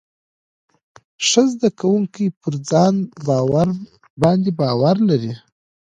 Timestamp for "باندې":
4.21-4.49